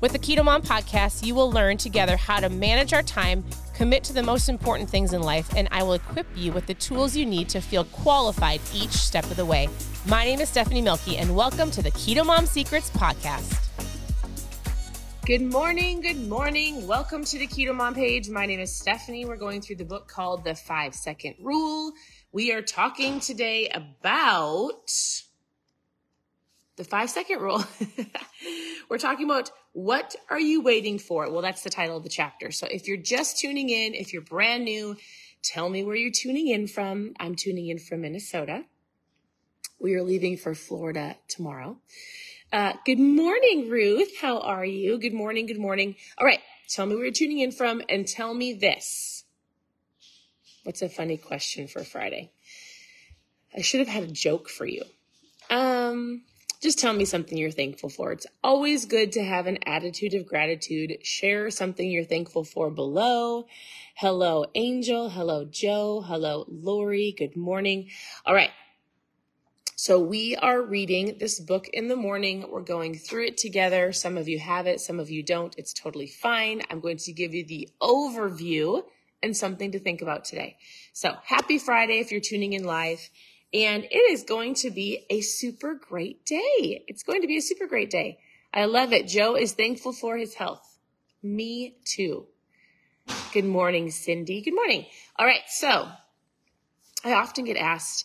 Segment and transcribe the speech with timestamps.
[0.00, 3.44] With the Keto Mom podcast, you will learn together how to manage our time,
[3.74, 6.74] commit to the most important things in life, and I will equip you with the
[6.74, 9.68] tools you need to feel qualified each step of the way.
[10.06, 13.66] My name is Stephanie Mielke, and welcome to the Keto Mom Secrets podcast.
[15.26, 16.86] Good morning, good morning.
[16.86, 18.30] Welcome to the Keto Mom page.
[18.30, 19.24] My name is Stephanie.
[19.24, 21.92] We're going through the book called The Five Second Rule.
[22.30, 24.90] We are talking today about
[26.78, 27.62] the five second rule.
[28.88, 31.30] We're talking about what are you waiting for?
[31.30, 32.50] Well, that's the title of the chapter.
[32.50, 34.96] So if you're just tuning in, if you're brand new,
[35.42, 37.12] tell me where you're tuning in from.
[37.20, 38.64] I'm tuning in from Minnesota.
[39.78, 41.76] We are leaving for Florida tomorrow.
[42.52, 44.16] Uh, good morning, Ruth.
[44.20, 44.98] How are you?
[44.98, 45.46] Good morning.
[45.46, 45.96] Good morning.
[46.16, 46.40] All right.
[46.68, 49.24] Tell me where you're tuning in from and tell me this.
[50.64, 52.30] What's a funny question for Friday?
[53.56, 54.82] I should have had a joke for you.
[55.50, 56.22] Um,
[56.60, 58.12] just tell me something you're thankful for.
[58.12, 60.98] It's always good to have an attitude of gratitude.
[61.02, 63.46] Share something you're thankful for below.
[63.94, 65.10] Hello, Angel.
[65.10, 66.00] Hello, Joe.
[66.00, 67.14] Hello, Lori.
[67.16, 67.90] Good morning.
[68.26, 68.50] All right.
[69.76, 72.44] So we are reading this book in the morning.
[72.50, 73.92] We're going through it together.
[73.92, 75.54] Some of you have it, some of you don't.
[75.56, 76.62] It's totally fine.
[76.68, 78.82] I'm going to give you the overview
[79.22, 80.56] and something to think about today.
[80.92, 83.08] So happy Friday if you're tuning in live.
[83.52, 86.84] And it is going to be a super great day.
[86.86, 88.18] It's going to be a super great day.
[88.52, 89.08] I love it.
[89.08, 90.78] Joe is thankful for his health.
[91.22, 92.26] Me too.
[93.32, 94.42] Good morning, Cindy.
[94.42, 94.86] Good morning.
[95.18, 95.42] All right.
[95.48, 95.88] So
[97.04, 98.04] I often get asked,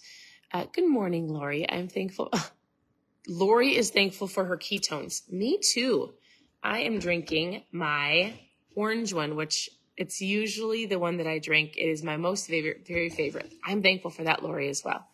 [0.53, 1.69] uh, good morning, Lori.
[1.69, 2.31] I'm thankful.
[3.27, 5.29] Lori is thankful for her ketones.
[5.31, 6.13] Me too.
[6.61, 8.33] I am drinking my
[8.75, 11.75] orange one, which it's usually the one that I drink.
[11.77, 13.51] It is my most favorite, very favorite.
[13.65, 15.05] I'm thankful for that, Lori, as well.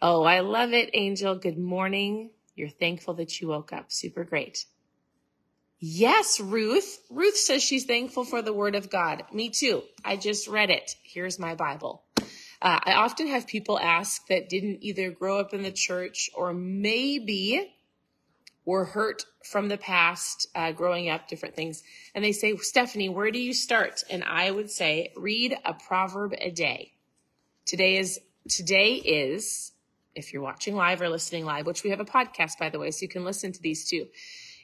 [0.00, 1.36] Oh, I love it, Angel.
[1.36, 2.30] Good morning.
[2.56, 3.92] You're thankful that you woke up.
[3.92, 4.64] Super great.
[5.78, 7.00] Yes, Ruth.
[7.10, 9.24] Ruth says she's thankful for the word of God.
[9.32, 9.82] Me too.
[10.04, 10.94] I just read it.
[11.02, 12.04] Here's my Bible.
[12.60, 16.52] Uh, I often have people ask that didn't either grow up in the church or
[16.52, 17.72] maybe
[18.64, 21.82] were hurt from the past, uh, growing up, different things.
[22.14, 24.02] And they say, Stephanie, where do you start?
[24.08, 26.92] And I would say, read a proverb a day.
[27.66, 29.72] Today is, today is
[30.14, 32.90] if you're watching live or listening live, which we have a podcast, by the way,
[32.90, 34.06] so you can listen to these too.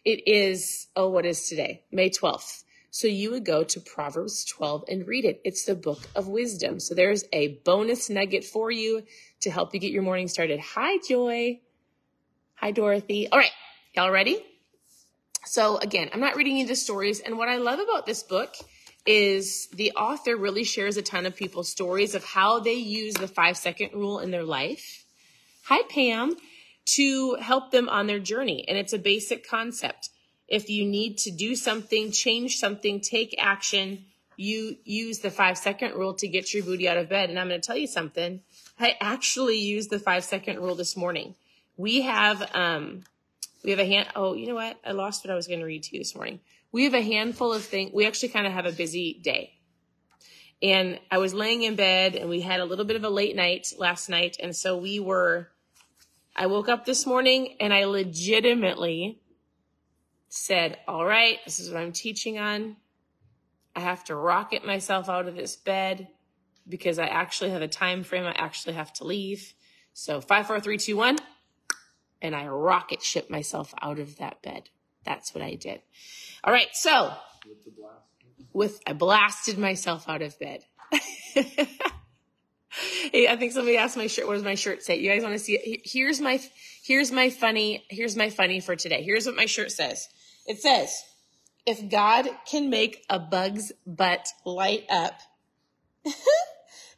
[0.05, 1.83] It is, oh, what is today?
[1.91, 2.65] May 12th.
[2.91, 5.41] So you would go to Proverbs 12 and read it.
[5.45, 6.81] It's the book of wisdom.
[6.81, 9.03] So there's a bonus nugget for you
[9.41, 10.61] to help you get your morning started.
[10.61, 11.61] Hi, Joy.
[12.55, 13.29] Hi, Dorothy.
[13.29, 13.51] All right.
[13.95, 14.43] Y'all ready?
[15.45, 17.21] So again, I'm not reading you the stories.
[17.21, 18.55] And what I love about this book
[19.07, 23.29] is the author really shares a ton of people's stories of how they use the
[23.29, 25.05] five second rule in their life
[25.69, 26.35] hi Pam,
[26.87, 28.65] to help them on their journey.
[28.67, 30.09] And it's a basic concept.
[30.49, 34.07] If you need to do something, change something, take action,
[34.39, 37.29] you use the five second rule to get your booty out of bed.
[37.29, 38.41] And I'm going to tell you something.
[38.81, 41.35] I actually used the five second rule this morning.
[41.77, 43.05] We have, um,
[43.65, 44.09] we have a hand.
[44.15, 44.79] Oh, you know what?
[44.85, 46.41] I lost what I was going to read to you this morning.
[46.71, 47.93] We have a handful of things.
[47.93, 49.55] We actually kind of have a busy day.
[50.61, 53.37] And I was laying in bed and we had a little bit of a late
[53.37, 54.37] night last night.
[54.41, 55.49] And so we were
[56.41, 59.21] I woke up this morning and I legitimately
[60.29, 62.77] said, all right, this is what I'm teaching on.
[63.75, 66.07] I have to rocket myself out of this bed
[66.69, 68.25] because I actually have a time frame.
[68.25, 69.53] I actually have to leave.
[69.95, 71.17] So five, four, three, two, one.
[72.21, 74.71] And I rocket ship myself out of that bed.
[75.05, 75.81] That's what I did.
[76.45, 76.69] All right.
[76.73, 77.13] So
[78.53, 80.65] with, I blasted myself out of bed.
[80.93, 81.67] I
[83.37, 84.27] think somebody asked my shirt.
[84.27, 84.99] What does my shirt say?
[84.99, 85.81] You guys want to see it?
[85.85, 86.41] Here's my,
[86.83, 89.03] here's my funny, here's my funny for today.
[89.03, 90.09] Here's what my shirt says.
[90.47, 91.05] It says,
[91.67, 95.21] if God can make a bug's butt light up,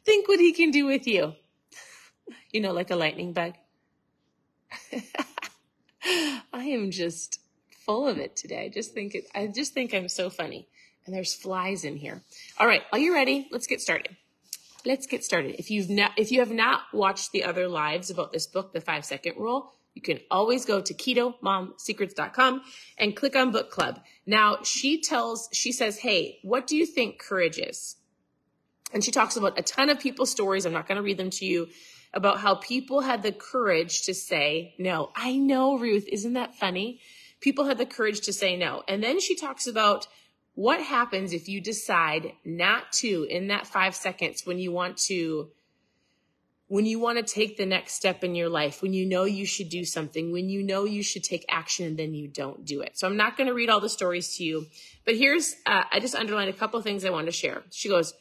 [0.05, 1.33] think what he can do with you.
[2.53, 3.53] You know, like a lightning bug.
[6.53, 7.39] I am just
[7.85, 8.65] full of it today.
[8.65, 10.67] I just think it, I just think I'm so funny.
[11.05, 12.21] And there's flies in here.
[12.59, 12.83] All right.
[12.91, 13.47] Are you ready?
[13.51, 14.15] Let's get started
[14.85, 15.55] let's get started.
[15.59, 18.81] If you've not, if you have not watched the other lives about this book, The
[18.81, 22.61] Five Second Rule, you can always go to ketomomsecrets.com
[22.97, 23.99] and click on book club.
[24.25, 27.97] Now she tells, she says, Hey, what do you think courage is?
[28.93, 30.65] And she talks about a ton of people's stories.
[30.65, 31.67] I'm not going to read them to you
[32.13, 35.11] about how people had the courage to say no.
[35.15, 36.07] I know, Ruth.
[36.11, 36.99] Isn't that funny?
[37.39, 38.83] People had the courage to say no.
[38.87, 40.07] And then she talks about
[40.53, 45.49] what happens if you decide not to in that five seconds when you want to
[46.71, 49.45] when you want to take the next step in your life, when you know you
[49.45, 52.79] should do something, when you know you should take action and then you don't do
[52.79, 52.97] it.
[52.97, 54.67] So I'm not going to read all the stories to you,
[55.03, 57.63] but here's, uh, I just underlined a couple things I want to share.
[57.71, 58.13] She goes,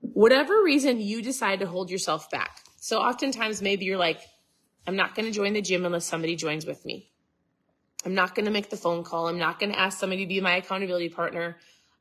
[0.00, 2.63] whatever reason you decide to hold yourself back.
[2.84, 4.20] So oftentimes maybe you're like,
[4.86, 7.08] I'm not going to join the gym unless somebody joins with me.
[8.04, 9.26] I'm not going to make the phone call.
[9.26, 11.56] I'm not going to ask somebody to be my accountability partner.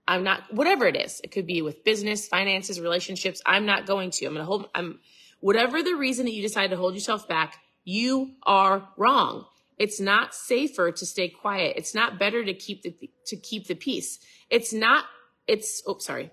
[0.06, 1.22] I'm not, whatever it is.
[1.24, 3.42] It could be with business, finances, relationships.
[3.46, 4.26] I'm not going to.
[4.26, 5.00] I'm going to hold, I'm,
[5.40, 9.46] Whatever the reason that you decide to hold yourself back, you are wrong.
[9.78, 11.76] It's not safer to stay quiet.
[11.78, 12.94] It's not better to keep the
[13.26, 14.20] to keep the peace.
[14.50, 15.04] It's not
[15.46, 16.32] it's oh sorry.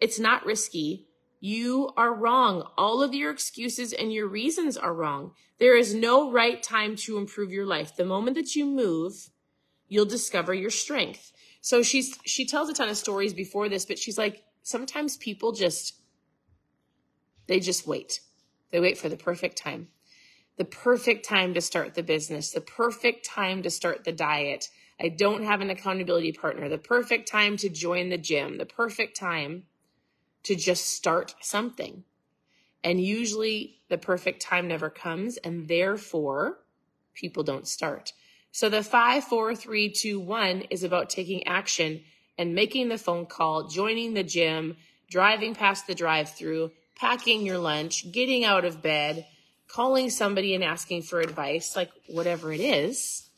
[0.00, 1.08] It's not risky.
[1.44, 2.68] You are wrong.
[2.78, 5.32] All of your excuses and your reasons are wrong.
[5.58, 7.96] There is no right time to improve your life.
[7.96, 9.28] The moment that you move,
[9.88, 11.32] you'll discover your strength.
[11.60, 15.50] So she's she tells a ton of stories before this, but she's like sometimes people
[15.50, 15.96] just
[17.48, 18.20] they just wait.
[18.70, 19.88] They wait for the perfect time.
[20.58, 24.68] The perfect time to start the business, the perfect time to start the diet.
[25.00, 29.16] I don't have an accountability partner, the perfect time to join the gym, the perfect
[29.16, 29.64] time
[30.44, 32.04] to just start something.
[32.84, 36.58] And usually the perfect time never comes, and therefore
[37.14, 38.12] people don't start.
[38.50, 42.02] So the five, four, three, two, one is about taking action
[42.36, 44.76] and making the phone call, joining the gym,
[45.08, 49.26] driving past the drive through, packing your lunch, getting out of bed,
[49.68, 53.28] calling somebody and asking for advice, like whatever it is.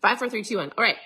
[0.00, 0.72] Five, four, three, two, one.
[0.76, 0.96] All right.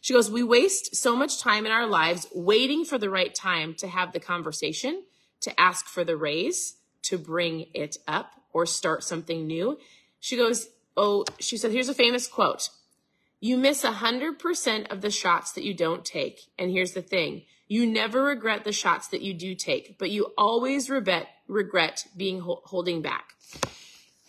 [0.00, 3.74] She goes, We waste so much time in our lives waiting for the right time
[3.74, 5.02] to have the conversation,
[5.40, 9.78] to ask for the raise, to bring it up, or start something new.
[10.18, 12.70] She goes, Oh, she said, Here's a famous quote
[13.40, 16.50] You miss 100% of the shots that you don't take.
[16.58, 20.32] And here's the thing you never regret the shots that you do take, but you
[20.36, 23.34] always regret, regret being holding back.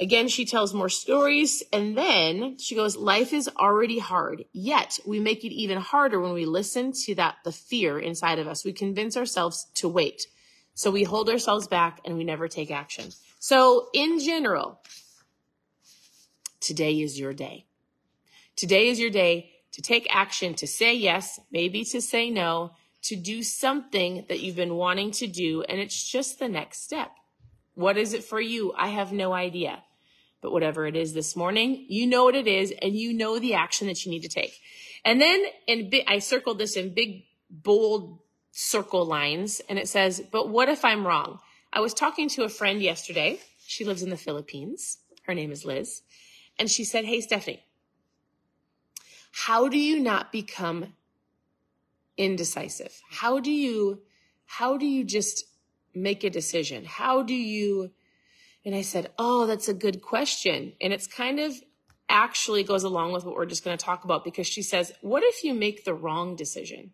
[0.01, 5.19] Again, she tells more stories and then she goes, life is already hard, yet we
[5.19, 8.65] make it even harder when we listen to that, the fear inside of us.
[8.65, 10.25] We convince ourselves to wait.
[10.73, 13.11] So we hold ourselves back and we never take action.
[13.37, 14.79] So in general,
[16.59, 17.67] today is your day.
[18.55, 22.71] Today is your day to take action, to say yes, maybe to say no,
[23.03, 27.11] to do something that you've been wanting to do, and it's just the next step.
[27.75, 28.73] What is it for you?
[28.75, 29.83] I have no idea.
[30.41, 33.53] But whatever it is this morning, you know what it is, and you know the
[33.53, 34.59] action that you need to take.
[35.05, 38.19] And then in big, I circled this in big, bold
[38.51, 41.39] circle lines, and it says, but what if I'm wrong?
[41.73, 43.39] I was talking to a friend yesterday.
[43.65, 44.97] She lives in the Philippines.
[45.23, 46.01] Her name is Liz.
[46.59, 47.63] And she said, Hey, Stephanie,
[49.31, 50.93] how do you not become
[52.17, 53.01] indecisive?
[53.09, 54.01] How do you,
[54.45, 55.45] how do you just
[55.95, 56.83] make a decision?
[56.85, 57.91] How do you,
[58.65, 60.73] and I said, Oh, that's a good question.
[60.81, 61.53] And it's kind of
[62.09, 65.23] actually goes along with what we're just going to talk about because she says, What
[65.23, 66.91] if you make the wrong decision?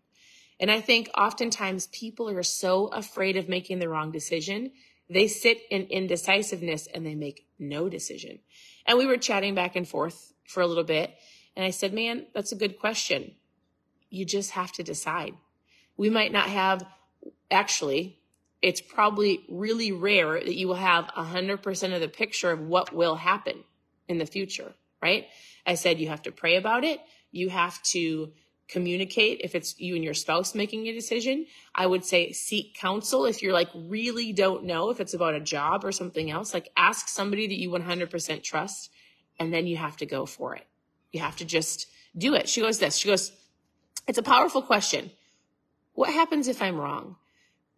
[0.60, 4.72] And I think oftentimes people are so afraid of making the wrong decision,
[5.10, 8.40] they sit in indecisiveness and they make no decision.
[8.86, 11.14] And we were chatting back and forth for a little bit.
[11.56, 13.36] And I said, Man, that's a good question
[14.10, 15.34] you just have to decide.
[15.98, 16.86] We might not have,
[17.52, 18.20] actually,
[18.62, 23.16] it's probably really rare that you will have 100% of the picture of what will
[23.16, 23.64] happen
[24.08, 25.28] in the future, right?
[25.66, 27.00] I said you have to pray about it.
[27.32, 28.32] You have to
[28.68, 31.46] communicate if it's you and your spouse making a decision.
[31.74, 35.40] I would say seek counsel if you're like really don't know if it's about a
[35.40, 36.54] job or something else.
[36.54, 38.90] Like ask somebody that you 100% trust
[39.40, 40.66] and then you have to go for it.
[41.12, 41.88] You have to just
[42.18, 42.50] do it.
[42.50, 42.98] She goes this.
[42.98, 43.32] She goes,
[44.08, 45.12] it's a powerful question.
[45.94, 47.16] What happens if I'm wrong?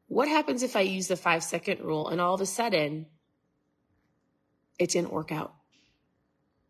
[0.09, 3.05] What happens if I use the five second rule and all of a sudden
[4.79, 5.53] it didn't work out?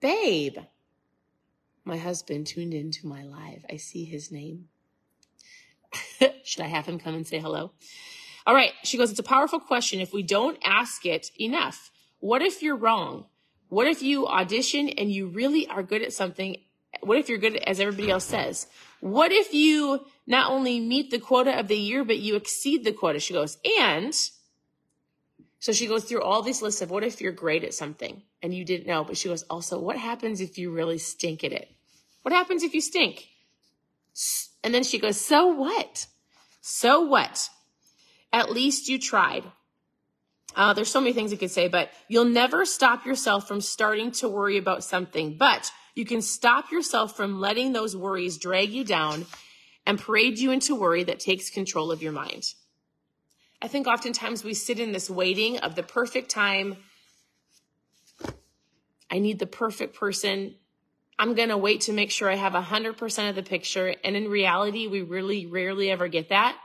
[0.02, 0.58] Babe,
[1.86, 3.66] my husband tuned into my live.
[3.72, 4.66] I see his name.
[6.44, 7.72] Should I have him come and say hello?
[8.46, 8.74] All right.
[8.84, 11.92] She goes, It's a powerful question if we don't ask it enough.
[12.20, 13.26] What if you're wrong?
[13.70, 16.58] What if you audition and you really are good at something
[17.02, 18.68] what if you're good as everybody else says?
[19.00, 22.92] What if you not only meet the quota of the year, but you exceed the
[22.92, 23.20] quota?
[23.20, 24.14] She goes, and
[25.60, 28.54] so she goes through all these lists of what if you're great at something and
[28.54, 31.70] you didn't know, but she goes, also, what happens if you really stink at it?
[32.22, 33.28] What happens if you stink?
[34.64, 36.08] And then she goes, So what?
[36.62, 37.50] So what?
[38.32, 39.44] At least you tried.
[40.56, 44.12] Uh, there's so many things you could say, but you'll never stop yourself from starting
[44.12, 45.38] to worry about something.
[45.38, 49.26] But you can stop yourself from letting those worries drag you down
[49.86, 52.54] and parade you into worry that takes control of your mind.
[53.62, 56.78] I think oftentimes we sit in this waiting of the perfect time.
[59.12, 60.56] I need the perfect person.
[61.18, 63.94] I'm going to wait to make sure I have 100% of the picture.
[64.04, 66.58] And in reality, we really rarely ever get that.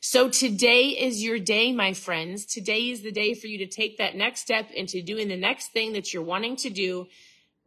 [0.00, 2.46] So today is your day, my friends.
[2.46, 5.72] Today is the day for you to take that next step into doing the next
[5.72, 7.08] thing that you're wanting to do,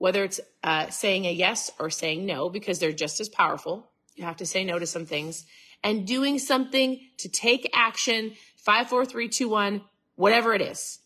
[0.01, 3.87] whether it's uh, saying a yes or saying no, because they're just as powerful.
[4.15, 5.45] You have to say no to some things
[5.83, 8.33] and doing something to take action.
[8.57, 9.83] Five, four, three, two, one,
[10.15, 10.97] whatever it is.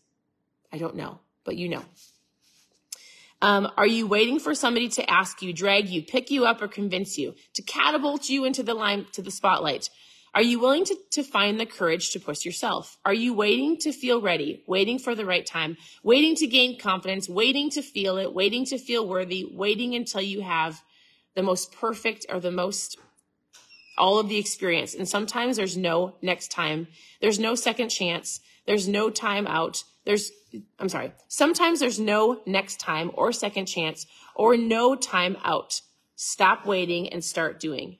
[0.71, 1.83] I don't know, but you know.
[3.41, 6.69] Um, are you waiting for somebody to ask you, drag you, pick you up, or
[6.69, 9.89] convince you to catapult you into the line, to the spotlight?
[10.35, 12.97] Are you willing to, to find the courage to push yourself?
[13.05, 17.29] Are you waiting to feel ready, waiting for the right time, waiting to gain confidence,
[17.29, 20.81] waiting to feel it, waiting to feel worthy, waiting until you have
[21.35, 22.97] the most perfect or the most
[23.97, 24.93] all of the experience.
[24.93, 26.87] And sometimes there's no next time.
[27.21, 28.41] There's no second chance.
[28.67, 29.85] There's no time out.
[30.03, 30.31] There's,
[30.79, 31.13] I'm sorry.
[31.29, 35.79] Sometimes there's no next time or second chance or no time out.
[36.17, 37.99] Stop waiting and start doing.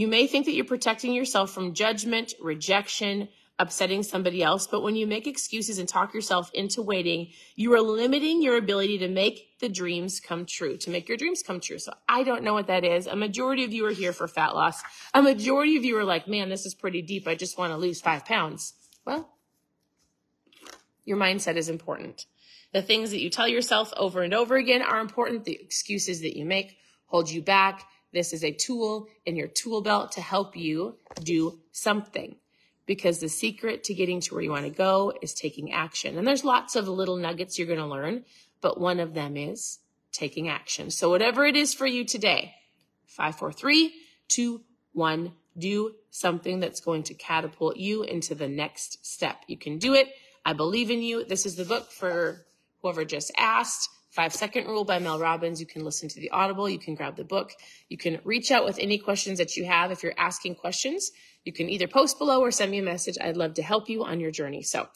[0.00, 3.28] You may think that you're protecting yourself from judgment, rejection,
[3.58, 4.66] upsetting somebody else.
[4.66, 8.96] But when you make excuses and talk yourself into waiting, you are limiting your ability
[9.00, 11.78] to make the dreams come true, to make your dreams come true.
[11.78, 13.06] So I don't know what that is.
[13.06, 14.80] A majority of you are here for fat loss.
[15.12, 17.28] A majority of you are like, man, this is pretty deep.
[17.28, 18.72] I just want to lose five pounds.
[19.04, 19.28] Well,
[21.04, 22.24] your mindset is important.
[22.72, 25.44] The things that you tell yourself over and over again are important.
[25.44, 27.86] The excuses that you make hold you back.
[28.12, 32.36] This is a tool in your tool belt to help you do something
[32.86, 36.18] because the secret to getting to where you want to go is taking action.
[36.18, 38.24] And there's lots of little nuggets you're going to learn,
[38.60, 39.78] but one of them is
[40.12, 40.90] taking action.
[40.90, 42.54] So whatever it is for you today,
[43.06, 43.92] five, four, three,
[44.26, 44.62] two,
[44.92, 49.36] one, do something that's going to catapult you into the next step.
[49.46, 50.08] You can do it.
[50.44, 51.24] I believe in you.
[51.24, 52.46] This is the book for
[52.82, 53.88] whoever just asked.
[54.10, 55.60] Five Second Rule by Mel Robbins.
[55.60, 56.68] You can listen to the Audible.
[56.68, 57.52] You can grab the book.
[57.88, 59.92] You can reach out with any questions that you have.
[59.92, 61.12] If you're asking questions,
[61.44, 63.16] you can either post below or send me a message.
[63.20, 64.62] I'd love to help you on your journey.
[64.62, 64.88] So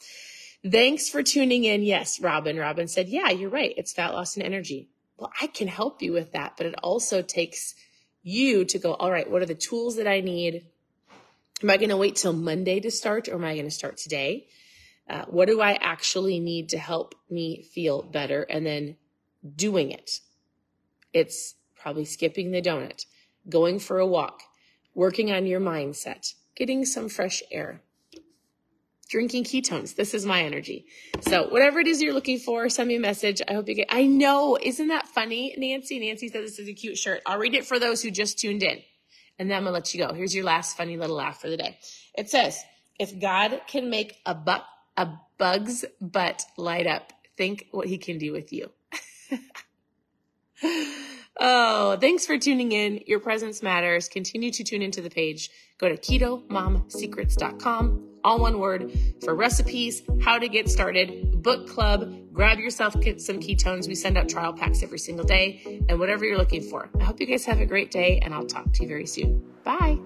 [0.69, 1.81] thanks for tuning in.
[1.81, 2.57] Yes, Robin.
[2.57, 3.73] Robin said, yeah, you're right.
[3.77, 4.89] It's fat loss and energy.
[5.17, 7.73] Well, I can help you with that, but it also takes
[8.21, 10.65] you to go, all right, what are the tools that I need?
[11.63, 13.95] Am I going to wait till Monday to start or am I going to start
[13.95, 14.47] today?
[15.09, 18.41] Uh, what do I actually need to help me feel better?
[18.41, 18.97] And then
[19.55, 20.19] doing it.
[21.13, 23.05] It's probably skipping the donut,
[23.47, 24.41] going for a walk,
[24.93, 27.81] working on your mindset, getting some fresh air,
[29.09, 29.95] drinking ketones.
[29.95, 30.85] This is my energy.
[31.21, 33.41] So whatever it is you're looking for, send me a message.
[33.47, 34.57] I hope you get, I know.
[34.61, 35.53] Isn't that funny?
[35.57, 37.21] Nancy, Nancy said this is a cute shirt.
[37.25, 38.81] I'll read it for those who just tuned in
[39.37, 40.13] and then I'm gonna let you go.
[40.13, 41.77] Here's your last funny little laugh for the day.
[42.17, 42.63] It says,
[42.99, 44.65] if God can make a buck,
[44.97, 48.71] a bug's butt light up, think what he can do with you.
[51.39, 53.01] Oh, thanks for tuning in.
[53.05, 54.07] Your presence matters.
[54.07, 55.49] Continue to tune into the page.
[55.77, 62.59] Go to ketomomsecrets.com, all one word, for recipes, how to get started, book club, grab
[62.59, 63.85] yourself some ketones.
[63.87, 66.89] We send out trial packs every single day, and whatever you're looking for.
[66.99, 69.43] I hope you guys have a great day, and I'll talk to you very soon.
[69.65, 69.99] Bye.